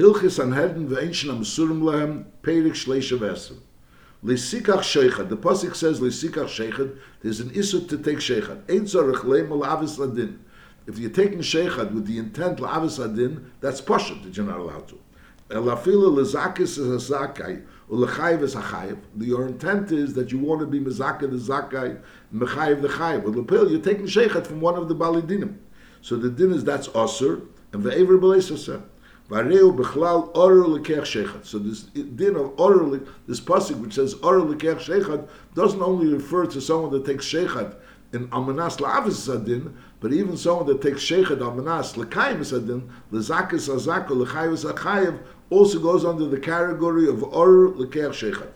[0.00, 3.58] Hilchis Sanhedrin ve'enshin amsurim lehem perik shleisha v'esrim.
[4.24, 5.28] Lesikach sheichad.
[5.28, 6.96] The pasuk says lesikach sheichad.
[7.20, 8.70] There's an issue to take sheichad.
[8.70, 10.42] Ein tzarech leim avis ladin.
[10.86, 14.88] If you're taking sheichad with the intent la'avis ladin, that's pasha that you're not allowed
[14.88, 14.98] to.
[15.50, 18.96] Elafila lezakis is a zakai, ulechayiv is a chayiv.
[19.18, 22.00] Your intent is that you want to be mezaka the zakai,
[22.34, 23.24] mechayiv the chayiv.
[23.24, 25.58] But lapil, you're taking sheichad from one of the balidinim.
[26.00, 28.82] So the din is that's osir, and the ve'ever b'leisasa.
[29.30, 31.44] Vareu bechlal lekech sheichad.
[31.46, 36.46] So this din of orur, this pasuk which says orur lekech sheichad, doesn't only refer
[36.46, 37.76] to someone that takes sheichad
[38.12, 44.26] in amanas la'avis adin, but even someone that takes sheichad amanas lekayim adin, lezakis azako
[44.26, 45.18] lechayiv achayiv,
[45.50, 48.50] also goes under the category of orur lekech sheichad.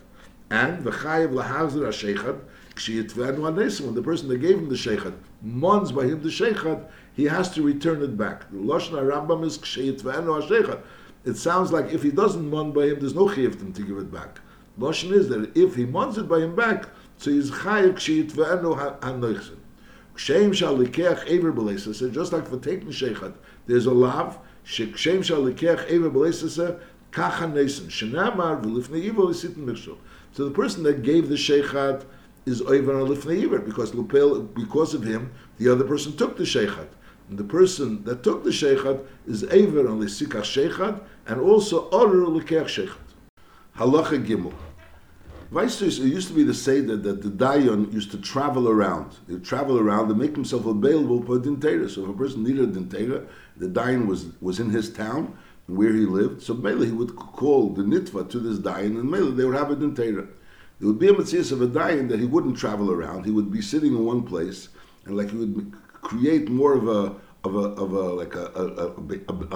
[0.51, 2.41] And the chayiv lahazir ha-sheichad,
[2.77, 7.51] when the person that gave him the sheichad mons by him the sheichad, he has
[7.51, 8.51] to return it back.
[8.51, 10.81] The Lashon Rambam is ksheyitvenu
[11.25, 14.13] It sounds like if he doesn't mon by him, there's no chiyuv to give it
[14.13, 14.41] back.
[14.79, 19.59] Lashon is that if he mons it by him back, so he's chayiv ksheyitvenu hanoichsin.
[20.17, 23.35] Kshem shall likech ever b'leisase, just like for taking sheichat,
[23.67, 26.81] there's a lav, shekshem shall likech ever b'leisase,
[27.13, 29.97] kacha nesen, shenamar v'lifnei ivo isitin mikshul.
[30.33, 32.05] So the person that gave the sheichat
[32.45, 36.89] is over on lifnei iver, because because of him, the other person took the sheichat.
[37.31, 42.67] The person that took the sheikhad is Aver on Lisikach sheikhad and also Orur Likech
[42.67, 42.97] sheikhad.
[43.77, 44.53] Halacha Gimel.
[45.51, 49.15] Weistus, it used to be the say that, the Dayan used to travel around.
[49.29, 51.89] He'd travel around and make himself available for a dintera.
[51.89, 55.37] So if a person needed a dintera, the Dayan was, was in his town,
[55.67, 56.43] where he lived.
[56.43, 59.71] So Mele, he would call the Nitva to this Dayan, and Mele, they would have
[59.71, 60.29] a dintera.
[60.79, 63.25] There would be a mitzvah of a Dayan that he wouldn't travel around.
[63.25, 64.69] He would be sitting in one place,
[65.05, 65.73] and like he would
[66.05, 68.87] create more of a of a of a like a a, a,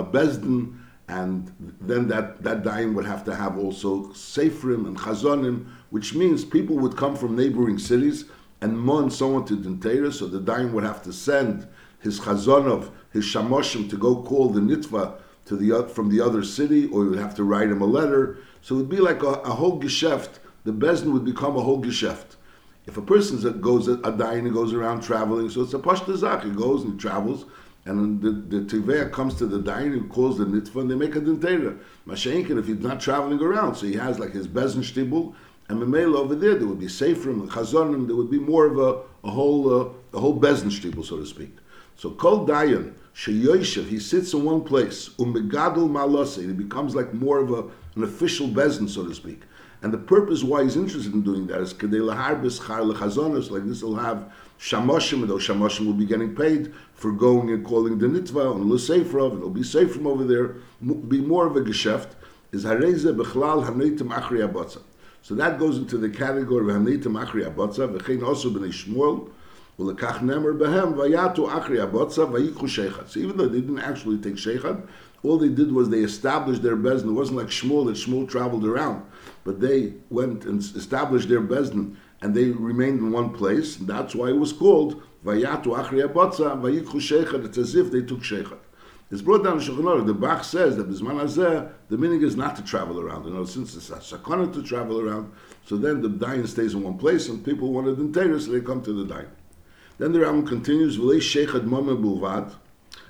[0.02, 0.76] a, bezdin,
[1.08, 6.44] and then that that daim would have to have also seferim and chazonim, which means
[6.44, 8.24] people would come from neighboring cities
[8.60, 11.66] and mon someone to Dintera, so the daim would have to send
[12.00, 16.88] his chazonov, his shamoshim, to go call the nitva to the from the other city,
[16.88, 18.38] or he would have to write him a letter.
[18.62, 20.40] So it would be like a, a whole geschäft.
[20.64, 22.36] The bezdin would become a whole geschäft.
[22.88, 26.42] If a person goes a dayan and goes around traveling, so it's a pashta zach.
[26.42, 27.44] He goes and he travels,
[27.84, 31.14] and the, the Tivea comes to the dayan who calls the nitva, and they make
[31.14, 31.78] a dintera.
[32.06, 35.34] Mashenkin, if he's not traveling around, so he has like his bezen shtibul,
[35.68, 39.02] and Mamela over there, there would be from chazonim, there would be more of a,
[39.22, 41.54] a whole uh, a whole bezen shtibul, so to speak.
[41.96, 47.40] So kol dayan sheyoishev, he sits in one place, umegadol malose, he becomes like more
[47.40, 47.64] of a,
[47.96, 49.42] an official bezen, so to speak.
[49.80, 53.64] And the purpose why he's interested in doing that is kadei laharbis char lechazonos, like
[53.64, 57.98] this will have shamoshim, and those shamoshim will be getting paid for going and calling
[57.98, 60.56] the nitva and l'seifrov, and it'll be safe from over there,
[61.08, 62.08] be more of a geschäft,
[62.50, 64.82] is hareze bechlal haneitim achri abotza.
[65.22, 69.30] So that goes into the category of haneitim achri abotza, v'chein also b'nei shmuel,
[69.78, 73.08] Ulekach nemer behem vayatu achri abotza vayikhu sheichad.
[73.08, 74.88] So even though they didn't actually take sheichad,
[75.22, 77.10] all they did was they established their bezdin.
[77.10, 79.04] It wasn't like Shmuel that Shmuel traveled around,
[79.48, 83.78] but they went and established their bezdin, and they remained in one place.
[83.78, 87.46] And that's why it was called Vayatu Achri Abotza Vayikhu Sheikhad.
[87.46, 88.58] It's as if they took Sheikhad.
[89.10, 92.62] It's brought down in The Bach says that Bisman Hazeh, the meaning is not to
[92.62, 93.24] travel around.
[93.24, 95.32] You know, since it's a sakana to travel around,
[95.64, 98.60] so then the dayan stays in one place, and people wanted in Torah, so they
[98.60, 99.30] come to the dayan.
[99.96, 102.52] Then the Rambam continues, "V'lei sheikhad mame bulvad,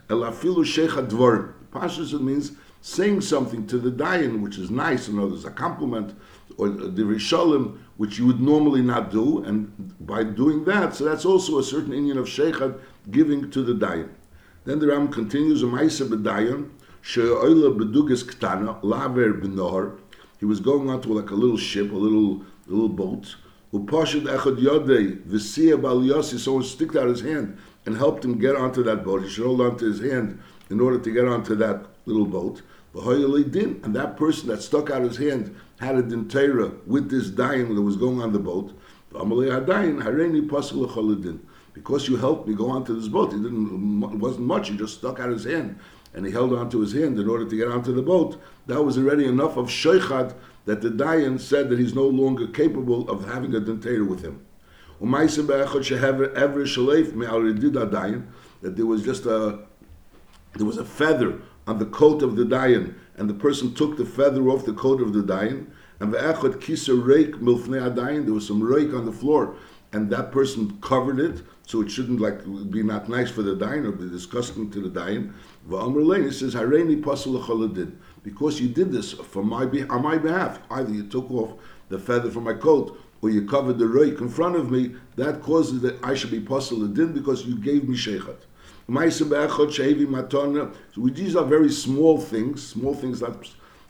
[0.09, 5.09] el afilu sheikhad dvorim." Pashas it means saying something to the dayan, which is nice,
[5.09, 6.15] you know, there's a compliment,
[6.57, 11.25] or the risholim, which you would normally not do, and by doing that, so that's
[11.25, 12.79] also a certain Indian of sheikhad
[13.11, 14.09] giving to the dayan.
[14.65, 19.97] Then the Ram continues, "Umayse b'dayan she'oila b'dugas ktana laver b'nohar."
[20.39, 23.37] He was going onto like a little ship, a little little boat.
[23.73, 26.39] Upashid echad yodei v'siyah bal yossi.
[26.39, 27.57] Someone sticked out his hand
[27.87, 29.23] and helped him get onto that boat.
[29.23, 30.39] He should hold onto his hand
[30.71, 32.63] in order to get onto that little boat.
[32.95, 37.75] din, and that person that stuck out his hand had a dintera with this dayan
[37.75, 38.73] that was going on the boat.
[41.75, 44.03] Because you helped me go onto this boat, he didn't.
[44.03, 44.69] It wasn't much.
[44.69, 45.79] He just stuck out his hand
[46.15, 48.41] and he held onto his hand in order to get onto the boat.
[48.67, 50.35] That was already enough of sheikhad
[50.65, 54.45] that the dayan said that he's no longer capable of having a dintera with him.
[58.61, 59.61] That there was just a
[60.55, 64.05] there was a feather on the coat of the dayan, and the person took the
[64.07, 65.67] feather off the coat of the dayan,
[66.01, 69.55] and ve'echot kisa reik milfnei adayin, there was some reik on the floor,
[69.93, 73.87] and that person covered it, so it shouldn't like be not nice for the dayan
[73.87, 75.31] or be disgusting to the dayan.
[75.69, 77.93] Va'amr lein, says, hareini pasul
[78.23, 80.59] because you did this for my on my behalf.
[80.71, 81.53] Either you took off
[81.91, 85.43] the feather from my coat or you covered the reik in front of me, that
[85.43, 88.48] causes that I should be and din because you gave me sheikhat.
[88.91, 89.25] So
[91.09, 93.37] these are very small things, small things that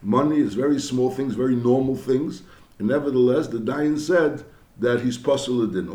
[0.02, 2.42] money is very small things, very normal things.
[2.80, 4.44] And nevertheless, the Dayan said
[4.80, 5.86] that he's puzzled din.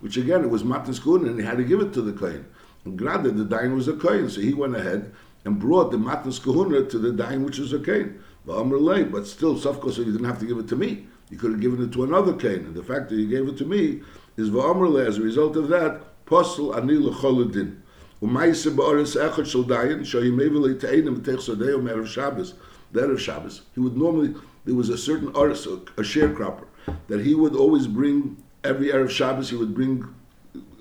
[0.00, 2.44] Which again, it was Matnas Kuhn and he had to give it to the Kohen.
[2.84, 5.12] And granted, the Dayan was a Kohen, so he went ahead
[5.44, 8.18] and brought the Matnas Kahuna to the Dayan, which was a Kohen.
[8.44, 11.06] But still, Safkos, you didn't have to give it to me.
[11.30, 12.66] You could have given it to another Kohen.
[12.66, 14.02] And the fact that you gave it to me
[14.36, 17.78] is Va'amrle, as a result of that, Posel Ani L'choladin.
[18.22, 22.54] Umayse ba'oris echad shel dayan, shoyim te'enim tech sodeo me'erev Shabbos,
[22.94, 23.62] Erev Shabbos.
[23.74, 24.34] He would normally,
[24.64, 26.66] there was a certain oris, a sharecropper,
[27.08, 30.04] that he would always bring, every Erev Shabbos, he would bring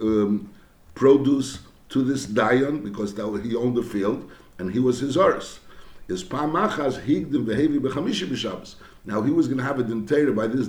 [0.01, 0.50] um,
[0.94, 1.59] produce
[1.89, 5.59] to this dayan, because that, he owned the field, and he was his oris.
[6.07, 8.75] His pa'machas higdim vehevi b'chamishi b'Shabbos.
[9.03, 10.68] Now he was going to have a dentator by this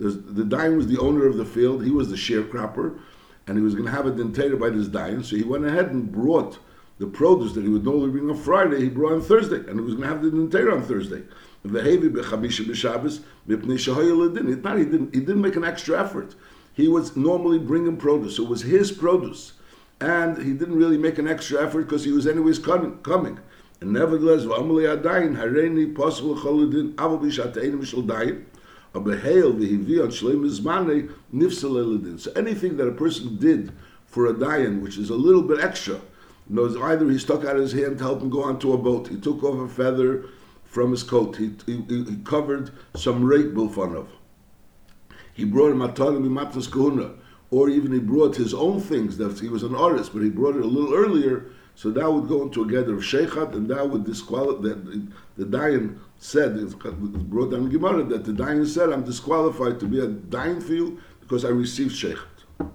[0.00, 2.98] dayan, the Dayan was the owner of the field, he was the sharecropper,
[3.46, 5.86] and he was going to have it dentated by this Dayan, so he went ahead
[5.86, 6.58] and brought
[6.98, 9.80] the produce that he would normally bring on Friday, he brought on Thursday, and he
[9.80, 11.22] was going to have the dentated on Thursday.
[11.62, 11.96] It's not, he
[14.84, 16.34] didn't, he didn't make an extra effort.
[16.72, 19.52] He was normally bringing produce, so it was his produce.
[20.00, 22.98] And he didn't really make an extra effort because he was anyways coming.
[22.98, 23.38] coming.
[23.80, 24.44] And nevertheless,
[28.92, 29.00] so
[32.36, 33.72] anything that a person did
[34.06, 36.00] for a dayan, which is a little bit extra,
[36.48, 39.16] knows either he stuck out his hand to help him go onto a boat, he
[39.16, 40.24] took off a feather
[40.64, 44.06] from his coat, he, he, he covered some rape bilfanov.
[45.32, 47.12] He brought him atalim matas kahuna,
[47.50, 49.16] or even he brought his own things.
[49.18, 51.46] That he was an artist, but he brought it a little earlier,
[51.80, 55.46] so that would go into a gather of sheikhat, and that would disqualify the, the
[55.46, 60.06] dayan said, it's brought down Gemara, that the Dayan said, I'm disqualified to be a
[60.06, 62.68] Dayan for you because I received Sheikhat.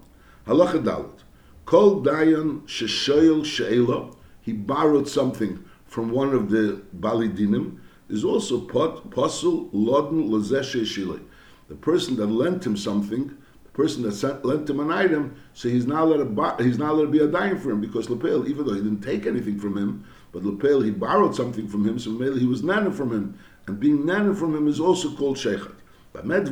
[0.47, 1.19] Halacha Dalit.
[1.65, 4.09] Kol Dayan Sheshoyel She'ela,
[4.41, 7.77] he borrowed something from one of the Balidinim,
[8.09, 11.19] is also Pasul Lodin Lazeshe Shile.
[11.67, 13.37] The person that lent him something,
[13.75, 17.05] person that sent, lent him an item, so he's not allowed to, he's not allowed
[17.05, 19.77] to be a Dayan for him because Lepel, even though he didn't take anything from
[19.77, 23.37] him, but Lepel, he borrowed something from him, so maybe he was nana from him.
[23.67, 25.75] And being nana from him is also called sheikhat.
[26.13, 26.51] So in other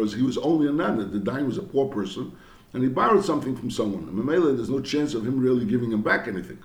[0.00, 1.04] words, he was only a nana.
[1.04, 2.36] The dain was a poor person,
[2.74, 4.02] and he borrowed something from someone.
[4.02, 6.58] And Mamela, there's no chance of him really giving him back anything.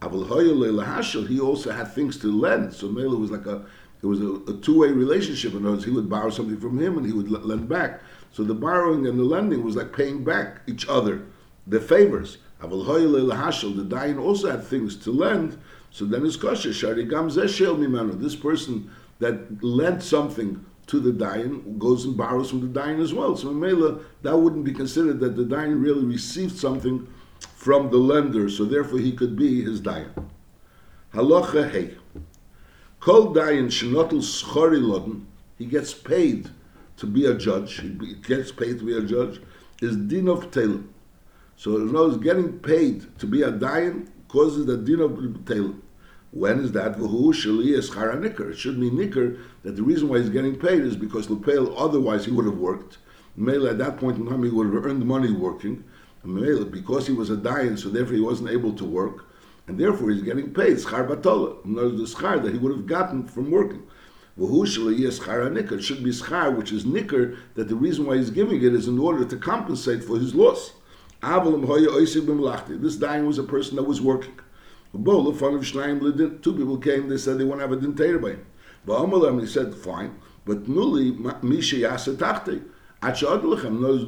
[0.00, 2.72] He also had things to lend.
[2.72, 3.64] So Mela was like a
[4.02, 5.52] it was a, a two-way relationship.
[5.52, 8.00] In other words, he would borrow something from him and he would lend back.
[8.32, 11.26] So the borrowing and the lending was like paying back each other
[11.66, 12.38] the favors.
[12.60, 15.58] The Dayan also had things to lend,
[15.90, 16.72] so then it's kosher.
[16.72, 23.12] This person that lent something to the Dayan goes and borrows from the Dayan as
[23.14, 23.36] well.
[23.36, 27.06] So Mela, that wouldn't be considered that the Dayan really received something
[27.54, 30.26] from the lender, so therefore he could be his Dayan.
[31.14, 31.96] Halacha hey.
[33.02, 35.20] Kol Dayan shenotl schori
[35.58, 36.48] he gets paid
[36.96, 39.40] to be a judge, he gets paid to be a judge,
[39.80, 40.84] is din of Taylor.
[41.56, 45.74] So other words, getting paid to be a dayan causes the din of tail.
[46.30, 46.94] When is that?
[46.96, 52.24] It should be nicker that the reason why he's getting paid is because Lepel, otherwise
[52.24, 52.98] he would have worked.
[53.34, 55.82] Mele at that point in time he would have earned money working.
[56.22, 59.26] Mele, because he was a dayan, so therefore he wasn't able to work,
[59.72, 61.64] and therefore he's getting paid schar batola.
[61.64, 63.82] Words, the schar that he would have gotten from working.
[64.36, 68.86] It should be schar, which is nicker, that the reason why he's giving it is
[68.86, 70.72] in order to compensate for his loss.
[71.22, 74.38] This dying was a person that was working.
[74.92, 78.44] Two people came, they said they want to have a dentator by him.
[78.84, 79.06] But
[79.40, 82.62] he said, fine, but nuli misha yasatachti.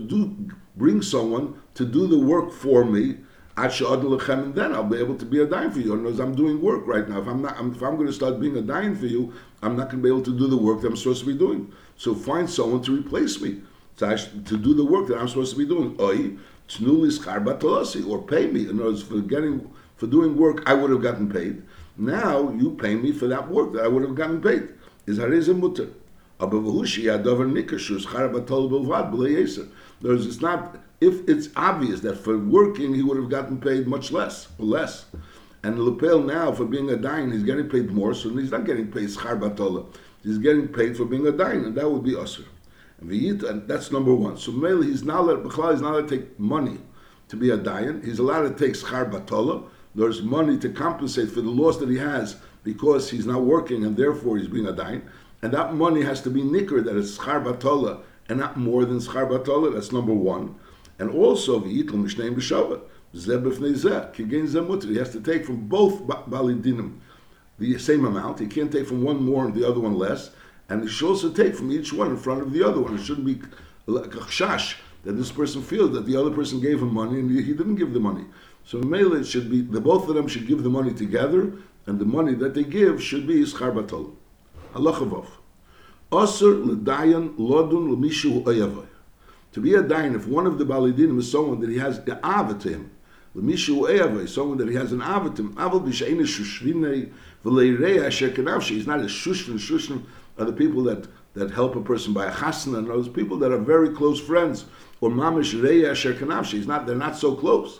[0.09, 3.19] Do bring someone to do the work for me,
[3.57, 5.97] and then I'll be able to be a dime for you.
[5.97, 7.21] Knows I'm doing work right now.
[7.21, 9.33] If I'm not, if I'm going to start being a dime for you,
[9.63, 11.39] I'm not going to be able to do the work that I'm supposed to be
[11.39, 11.73] doing.
[11.97, 13.63] So find someone to replace me,
[13.99, 15.97] to, to do the work that I'm supposed to be doing.
[16.01, 16.37] Oi,
[18.09, 18.69] or pay me.
[18.69, 21.63] In other words, for getting for doing work, I would have gotten paid.
[21.97, 24.69] Now you pay me for that work that I would have gotten paid.
[25.07, 25.91] Is hareze mutter.
[30.03, 34.13] Words, it's not if it's obvious that for working he would have gotten paid much
[34.13, 35.07] less or less.
[35.63, 38.93] And Lepel now for being a dine, he's getting paid more, so he's not getting
[38.93, 39.87] paid schar batola.
[40.23, 42.45] He's getting paid for being a dine, and that would be usher.
[43.01, 44.37] And that's number one.
[44.37, 46.79] So Mele, he's not let he's not let take money
[47.29, 48.05] to be a dayan.
[48.05, 49.65] He's allowed to take schar batola.
[49.95, 53.97] There's money to compensate for the loss that he has because he's not working and
[53.97, 55.03] therefore he's being a dayan.
[55.43, 58.99] And that money has to be nicker, that it's schar batola and not more than
[58.99, 59.75] schar batola.
[59.75, 60.55] That's number one.
[60.99, 62.81] And also, v'yitl mishneim b'shavat.
[63.15, 64.15] Zeh b'fnei zeh.
[64.15, 64.89] Kigein zeh mutter.
[64.89, 66.99] He has to take from both balidinim
[67.59, 68.41] the same amount.
[68.41, 70.31] He can't take from one more and the other one less.
[70.69, 72.97] And he should also take from each one in front of the other one.
[72.97, 73.41] It shouldn't be
[73.87, 77.77] chash that this person feels that the other person gave him money and he didn't
[77.77, 78.25] give the money.
[78.65, 81.53] So Mele should be the both of them should give the money together,
[81.87, 84.15] and the money that they give should be ischar batol.
[84.73, 85.27] Halachavav.
[86.11, 88.87] Osir l'dayan lodun l'mishu oyavoy.
[89.55, 92.19] To be a dain, if one of the balidinim is someone that he has the
[92.27, 92.91] ava to him,
[94.27, 95.87] someone that he has an ava to him, aval.
[98.65, 99.55] He's not a shushvin.
[99.55, 100.03] Shushvin
[100.39, 103.53] are the people that that help a person by a chasna, and those people that
[103.53, 104.65] are very close friends,
[105.01, 106.15] or mamish reya asher.
[106.57, 106.89] He's not.
[106.89, 107.79] They're not so close.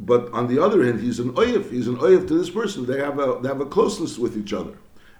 [0.00, 1.70] But on the other hand, he's an oyev.
[1.70, 2.86] He's an oyev to this person.
[2.86, 4.72] They have a they have a closeness with each other,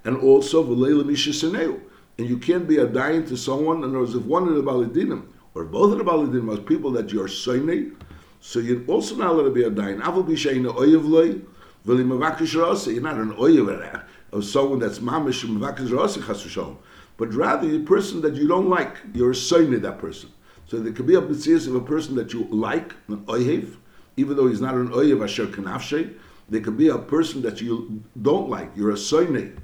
[0.04, 1.80] and also v'leila mishiseneu.
[2.16, 3.84] And you can't be a dying to someone.
[3.84, 7.10] And as if one of the balidinim or both of the balidinim are people that
[7.12, 7.94] you're soine,
[8.40, 10.00] so you're also not allowed to be a dying.
[10.00, 11.40] Aval b'sheina oyev loy
[11.86, 16.76] v'limavakish You're not an oyev of someone that's mamish mavakish rasa chas
[17.16, 18.98] but rather a person that you don't like.
[19.14, 20.30] You're a soine that person.
[20.66, 23.76] So there could be a mitzvah of a person that you like, an oyev
[24.16, 26.14] even though he's not an oyev asher kanafshe,
[26.48, 28.70] there could be a person that you don't like.
[28.76, 29.58] You're a soine,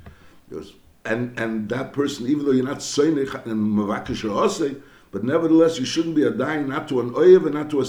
[1.05, 4.45] and and that person, even though you're not soine and mavakish or
[5.13, 7.85] but nevertheless you shouldn't be a dying not to an oyev and not to a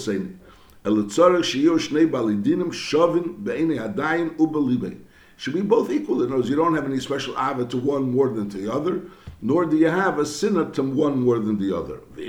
[4.38, 5.00] ubelibei.
[5.38, 6.22] Should be both equal.
[6.22, 8.72] In other words, you don't have any special ava to one more than to the
[8.72, 9.02] other,
[9.42, 12.02] nor do you have a sinner to one more than the other.
[12.18, 12.28] If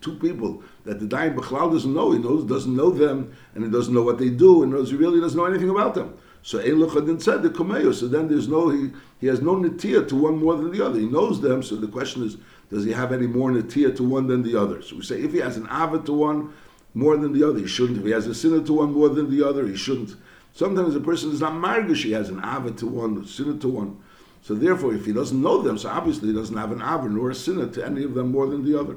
[0.00, 3.70] two people that the dying Bechlal doesn't know, he knows doesn't know them, and he
[3.70, 6.14] doesn't know what they do, and knows he really doesn't know anything about them.
[6.42, 7.94] So Ein said the Kumeyo.
[7.94, 10.98] So then there's no he he has no netia to one more than the other.
[10.98, 11.62] He knows them.
[11.62, 12.38] So the question is,
[12.70, 14.80] does he have any more netia to one than the other?
[14.82, 16.52] So we say if he has an avid to one
[16.94, 17.98] more than the other, he shouldn't.
[17.98, 20.16] If he has a sinner to one more than the other, he shouldn't.
[20.52, 23.68] Sometimes a person is not margish, he has an avid to one, a sinner to
[23.68, 24.02] one.
[24.42, 27.30] So therefore, if he doesn't know them, so obviously he doesn't have an avon nor
[27.30, 28.96] a sinner to any of them more than the other.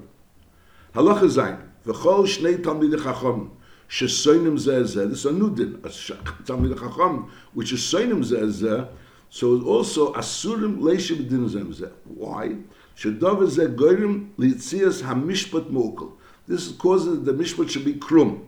[0.96, 1.60] Halacha zayin.
[1.86, 3.52] V'chol shnei talmidei chacham
[3.94, 5.08] shesoinim zeh zeh.
[5.08, 5.78] This is a new din.
[5.78, 8.88] Talmidei chacham which is soinim zeh zeh.
[9.30, 11.92] So also asurim leishim din zeh zeh.
[12.06, 12.56] Why?
[12.98, 16.14] Shedav zeh goyrim liitzias hamishpat mokal.
[16.48, 18.42] This causes the mishpat should be krum.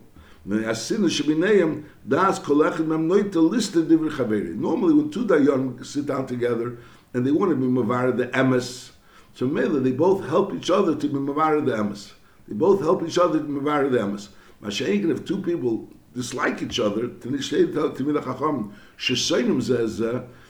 [0.47, 0.63] Normally,
[4.93, 6.77] when two dayan sit down together
[7.15, 8.91] and they want to be mavar the emes,
[9.33, 12.11] so mele they both help each other to be mavar the emes.
[12.47, 14.27] They both help each other to be mavar the emes.
[14.65, 17.09] Mashenkin, if two people dislike each other,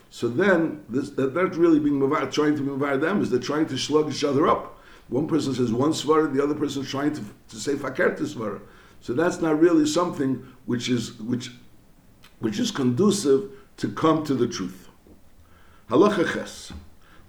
[0.10, 2.00] so then this, that, that's really being
[2.31, 3.29] trying to be mavar the emes.
[3.29, 4.79] They're trying to slug each other up.
[5.10, 8.62] One person says one svara, the other person is trying to, to say fakert svara.
[9.01, 11.51] So that's not really something which is which
[12.39, 14.89] which is conducive to come to the truth.
[15.89, 16.74] Halacha ches.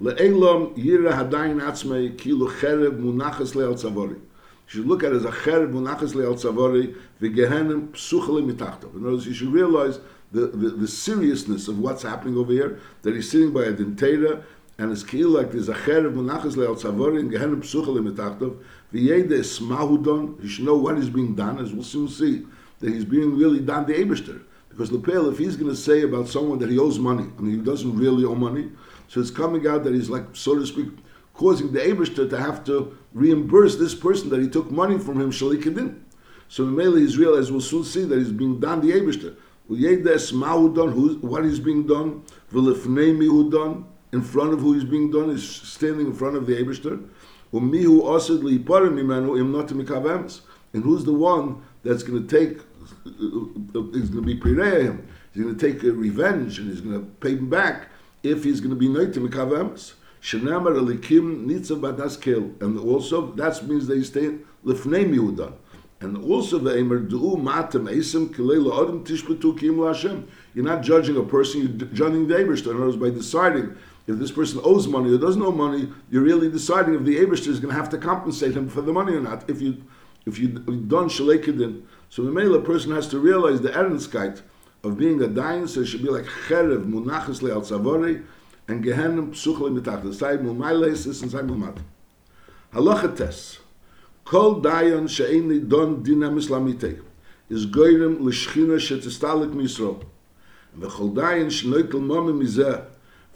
[0.01, 4.21] Le'elam yira hadayin atzmei kilu cherev munachas le'al tzavori.
[4.67, 8.95] You should look at it as a cherev munachas le'al tzavori v'gehenim psuchale mitachtav.
[8.95, 10.01] In other words, you should realize
[10.33, 14.43] the, the, the, seriousness of what's happening over here, that he's sitting by a dentata,
[14.79, 18.59] and it's keel like there's a cherev munachas le'al tzavori and gehenim psuchale mitachtav,
[18.93, 22.47] V'yede smahudon, he should know what is being done, as we'll soon see,
[22.81, 24.43] that he's being really done the Eberster.
[24.69, 27.59] Because Lepel, if he's going to say about someone that he owes money, I mean,
[27.59, 28.71] he doesn't really owe money,
[29.09, 30.89] so it's coming out that he's like, so to speak,
[31.37, 35.31] causing the Eberster to have to reimburse this person that he took money from him,
[35.31, 36.01] Shalikadin.
[36.49, 39.37] So Mele he's realized, we'll soon see that he's being done the Eberster.
[39.69, 42.25] What is being done?
[44.13, 46.55] In front of who is being done is standing in front of the
[49.75, 50.41] mikavems.
[50.73, 52.61] And who's the one that's going to take,
[53.07, 55.09] is going to be pireya him.
[55.33, 57.89] He's going to take revenge and he's going to pay him back
[58.23, 59.95] if he's going to be noite mikavems.
[60.27, 62.51] Shenamar alikim nitzav badas kel.
[62.61, 65.53] And also, that means they stay lifnei miudan.
[66.01, 70.27] And also the Emer Du'u Matam Esim Kilela Adam Tishbatu Kim Lashem.
[70.53, 72.73] You're not judging a person, you're judging the Ebershter.
[72.73, 73.77] In other words, by deciding
[74.09, 77.49] if this person owes money or doesn't owe money, you're really deciding if the Abishter
[77.49, 79.49] is going to have to compensate him for the money or not.
[79.49, 79.85] If you
[80.27, 84.43] if you done shalekidin, so the male person has to realize the erenskite
[84.83, 88.25] of being a dying, so it should be like cherev munachas le al tzavori
[88.68, 90.04] and gehenim psuchle mitach.
[90.04, 91.78] The side mulmailes is inside mulmat.
[92.74, 93.60] Halacha tes.
[94.26, 97.02] Kol dayan she'ein don dinam islamite
[97.50, 100.06] is goyrem l'shchina shetistalik misro.
[100.80, 102.74] וכל דיין שנויטל מומי מזה,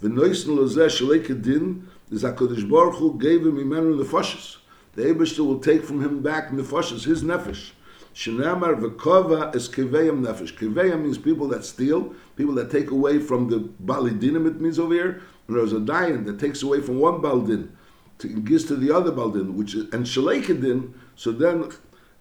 [0.03, 1.79] ונויסן לזה שלק הדין,
[2.11, 4.57] is HaKadosh Baruch Hu gave him imenu nefoshes.
[4.93, 7.71] The Ebershter will take from him back nefoshes, his nefesh.
[8.20, 10.54] Shenamar v'kova is keveyam nefesh.
[10.54, 14.92] Keveyam means people that steal, people that take away from the balidinim, it means over
[14.92, 15.22] here.
[15.48, 17.74] And there's a dayan that takes away from one baldin,
[18.18, 21.70] to, gives to the other baldin, which is, and shalekadin, so then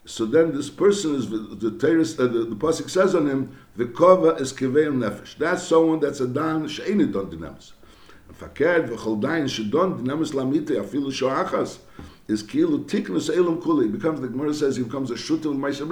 [0.06, 4.40] so then this person is the terrorist, uh, the, the says on him, the kova
[4.40, 5.38] is keveyam nefesh.
[5.38, 7.74] That's someone that's a dan she'eni don dinamis.
[8.40, 11.80] Fakert v'chol dain shedon dinamis lamite afilu shoachas
[12.30, 13.88] is kilu tiknus elam kuli.
[13.88, 15.90] Becomes the Gemara says he becomes a shutim ma'isem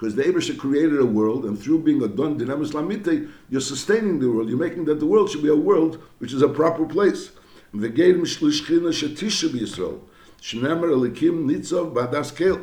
[0.00, 4.18] because the Abish created a world, and through being a don dinamis lamite, you're sustaining
[4.18, 4.48] the world.
[4.48, 7.32] You're making that the world should be a world which is a proper place.
[7.74, 10.00] The V'geirim shlishchina shetisha b'Yisrael.
[10.40, 12.60] Shnemer elikim nitzov b'adas kel.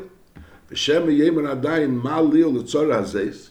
[0.68, 3.50] V'shem yemer adayin ma lil l'tzor hazeis.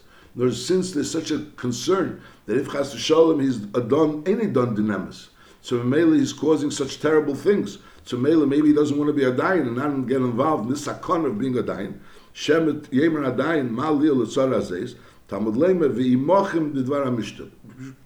[0.54, 5.28] Since there's such a concern that if chas shalom he's a don any don dinamis,
[5.62, 7.78] so Mele he's causing such terrible things.
[8.08, 10.84] So maybe he doesn't want to be a dayan and not get involved in this
[10.84, 11.98] sakon of being a dayan.
[12.34, 14.96] Shemet yemer adayin ma lil l'tzor hazeis.
[15.28, 17.04] Talmud lemer v'imochim b'dvar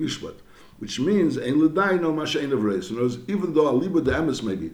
[0.00, 0.34] mishpat.
[0.80, 2.90] Which means ein l'dayin no mashayin of race.
[2.90, 4.72] In other words, even though aliba de emes maybe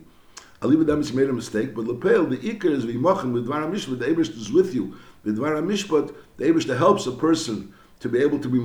[0.63, 4.07] Aliba Damis made a mistake, but Lepel, the Iker is Vimochin with Dvar Mishpat, the
[4.07, 4.97] Abish is with you.
[5.23, 8.59] With Dvar Mishpat, the Abish helps a person to be able to be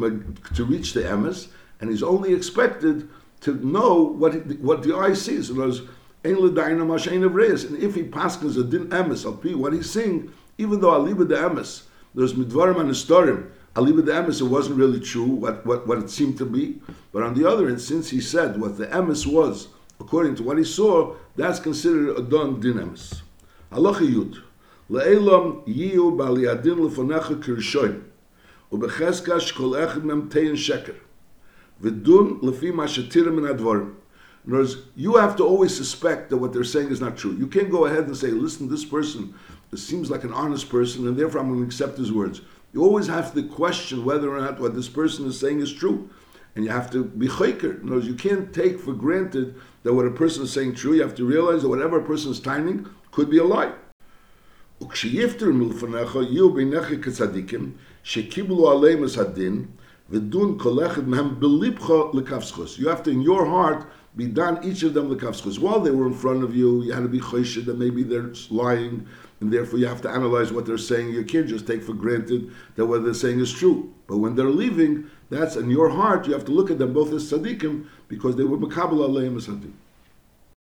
[0.55, 3.09] to reach the Emes, and he's only expected
[3.41, 5.51] to know what what the eye sees.
[5.51, 5.81] In other words,
[6.25, 6.35] Ein.
[6.35, 11.27] And if he passes a din Emes, I'll be what he's saying, even though Aliba
[11.27, 11.83] the Emes,
[12.15, 16.09] there's Midvarim and Historim, Aliba the Emes, it wasn't really true what, what, what it
[16.09, 16.79] seemed to be.
[17.11, 19.67] But on the other hand, since he said what the Emes was,
[19.99, 23.21] according to what he saw, that's considered a don dinamis.
[23.71, 24.41] Halacha yud.
[24.89, 28.03] Le'elam yiyu b'aliyadin lefonecha kirshoim.
[28.71, 30.95] U'becheska shkol mem tein sheker.
[31.81, 33.95] Ma shetirim min advorim.
[34.45, 37.31] Words, you have to always suspect that what they're saying is not true.
[37.33, 39.33] You can't go ahead and say, listen, this person
[39.73, 42.41] seems like an honest person, and therefore I'm going to accept his words.
[42.73, 46.09] You always have to question whether or not what this person is saying is true.
[46.55, 47.81] And you have to be chayker.
[47.81, 50.93] In words, you can't take for granted that what a person is saying is true.
[50.93, 53.71] You have to realize that whatever a person is timing could be a lie.
[54.79, 54.89] You
[62.89, 65.59] have to, in your heart, be done each of them lekavskos.
[65.59, 68.31] While they were in front of you, you had to be choshid that maybe they're
[68.49, 69.07] lying,
[69.39, 71.09] and therefore you have to analyze what they're saying.
[71.09, 73.91] You can't just take for granted that what they're saying is true.
[74.07, 76.27] But when they're leaving, that's in your heart.
[76.27, 79.49] You have to look at them both as tzaddikim because they were makabel aleim as.